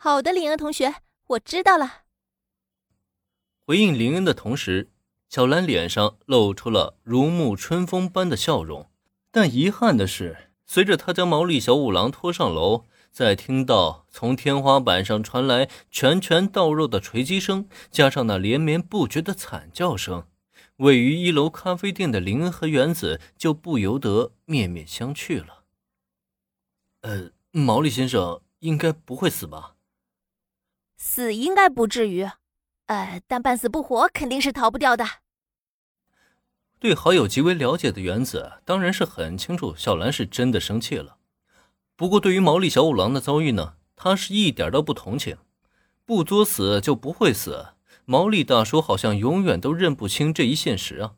[0.00, 0.94] 好的，林恩同学，
[1.26, 2.02] 我知道了。
[3.58, 4.92] 回应林恩的同时，
[5.28, 8.88] 小兰脸上露出了如沐春风般的笑容。
[9.32, 20.28] 但遗憾的是，随着他将毛利小五郎拖上楼，在听到从天花板上传来拳拳到肉的锤击声，加上那连绵不绝的惨叫声，
[20.76, 25.64] 位于一楼咖啡店的林恩和原子就不由得面面相觑了。
[27.00, 29.74] 呃，毛利先生应该不会死吧？
[30.98, 32.28] 死应该不至于。
[32.86, 35.06] 呃，但半死不活肯定是逃不掉的。
[36.78, 41.16] 对好友极为了解的原子，当然是很清楚小兰是真的生气了。
[41.96, 45.38] 不过，对于毛利小五郎的遭遇呢，他是一点都不同情。
[46.04, 51.14] 不作死就不会死，毛利大叔好像永远都认不清这一现实啊。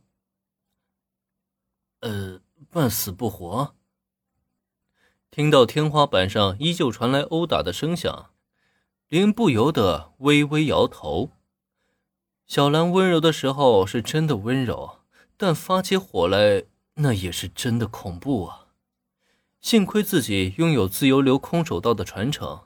[2.01, 2.41] 呃，
[2.71, 3.77] 半死不活。
[5.30, 8.30] 听到天花板上依旧传来殴打的声响，
[9.10, 11.32] 林不由得微微摇头。
[12.46, 15.01] 小兰温柔的时候是真的温柔，
[15.37, 16.62] 但发起火来
[16.95, 18.68] 那也是真的恐怖啊！
[19.60, 22.60] 幸亏自己拥有自由流空手道的传承，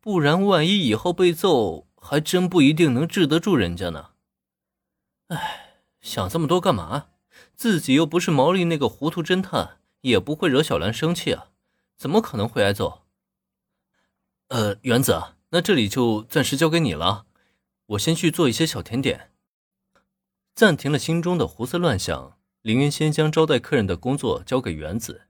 [0.00, 4.10] 不然万一以后被揍，还真不一定能治得住人家呢。
[5.26, 7.08] 哎，想这么多干嘛？
[7.56, 11.48] 自己又不是毛利那个糊涂侦探，也不会惹小兰生气啊，
[11.96, 13.02] 怎么可能会挨揍？
[14.46, 15.20] 呃，原子，
[15.50, 17.26] 那这里就暂时交给你了。
[17.86, 19.32] 我先去做一些小甜点。
[20.54, 25.22] 暂停了心中的胡思乱想，林恩先将招待客人的工作交给原子。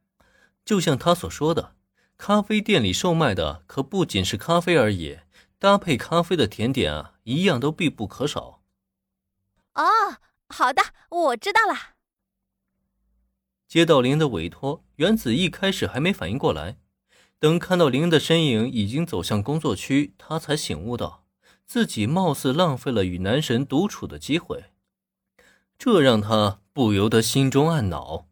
[0.64, 1.76] 就像他所说的，
[2.16, 5.18] 咖啡店里售卖的可不仅是咖啡而已，
[5.58, 8.62] 搭配咖啡的甜点啊，一样都必不可少。
[9.74, 9.84] 哦，
[10.48, 11.94] 好的，我知道了。
[13.68, 16.78] 接到林的委托，原子一开始还没反应过来，
[17.38, 21.24] 等看到林恩的身影已经走向工作区，他才醒悟到。
[21.66, 24.72] 自己貌似浪费了与男神独处的机会，
[25.78, 28.26] 这让他不由得心中暗恼，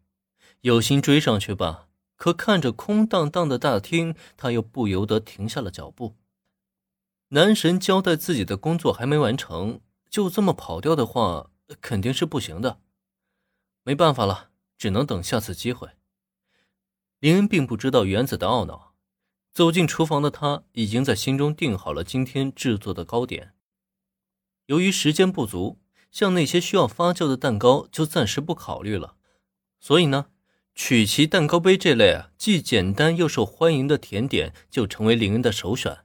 [0.61, 6.15] 有心追上去吧，可看着空荡荡的大厅，他又不由得停下了脚步。
[7.27, 12.79] 男神交代自己的工作还没完成，就这么跑掉的话，肯定是不行的。
[13.83, 15.89] 没办法了，只能等下次机会。
[17.19, 18.86] 林恩并不知道原子的懊恼。
[19.57, 23.53] 走进厨房的他，已经在心中定好了今天制作的糕点。
[24.67, 25.79] 由于时间不足，
[26.11, 29.15] 像那些需要发酵的蛋糕就暂时不考虑了。
[29.79, 30.27] 所以呢，
[30.75, 36.01] 曲奇蛋糕杯这类啊既简单又受欢迎的甜点就成为林恩的首选。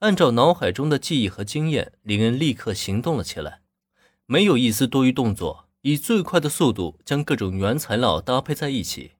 [0.00, 3.62] 按照脑海中的记忆和经验，林恩立刻行动了起来，
[4.26, 9.12] 没有一丝多余动作，以最快的速度将各种原材料搭配在一起。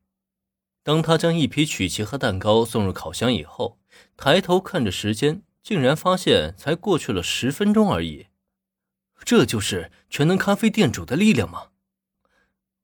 [0.87, 3.81] 当他将一批曲奇和蛋糕送入烤箱以后，
[4.17, 8.29] 抬头看着时间，竟然发现才过去了十分钟而已。
[9.25, 11.71] 这就是全能咖啡店主的力量吗？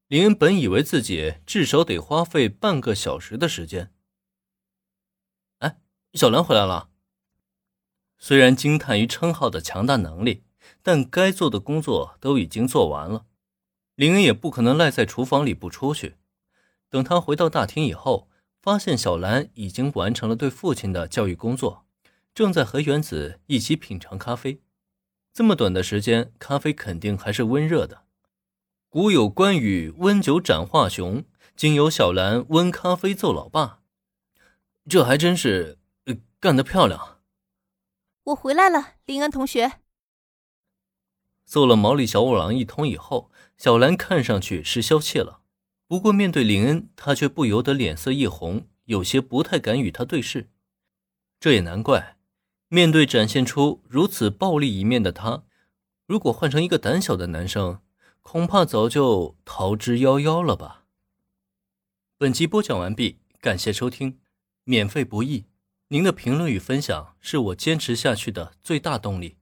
[0.09, 3.93] 林恩本以为自己至少得花费半个小时的时间。
[5.59, 5.79] 哎，
[6.15, 6.89] 小兰回来了。
[8.19, 10.43] 虽然惊叹于称号的强大能力，
[10.83, 13.27] 但该做的工作都已经做完了，
[13.95, 16.17] 林恩也不可能赖在厨房里不出去。
[16.93, 18.29] 等他回到大厅以后，
[18.61, 21.87] 发现小兰已经完成了对父亲的教育工作，
[22.35, 24.61] 正在和原子一起品尝咖啡。
[25.33, 28.03] 这么短的时间，咖啡肯定还是温热的。
[28.91, 31.25] 古有关羽温酒斩华雄，
[31.57, 33.81] 今有小兰温咖啡揍老爸，
[34.87, 35.79] 这还真是
[36.39, 37.21] 干得漂亮。
[38.25, 39.81] 我回来了，林恩同学。
[41.47, 45.41] 揍了毛利小五郎一通以后，小兰看上去是消气了。
[45.93, 50.49] 不过，面对林恩，他却不由得脸色一红，有些不太敢与他对视。
[51.39, 52.17] 这也难怪，
[52.69, 55.43] 面对展现出如此暴力一面的他，
[56.07, 57.83] 如果换成一个胆小的男生，
[58.23, 60.87] 恐怕早就逃之夭夭了吧。
[62.17, 64.19] 本集播讲完毕，感谢收听，
[64.65, 65.45] 免费不易，
[65.89, 69.37] 您的评论与分享是我坚持下去的最大动力。